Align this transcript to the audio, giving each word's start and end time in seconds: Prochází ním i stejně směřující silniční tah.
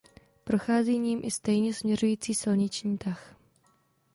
Prochází 0.43 0.99
ním 0.99 1.19
i 1.23 1.31
stejně 1.31 1.73
směřující 1.73 2.33
silniční 2.33 2.97
tah. 2.97 3.35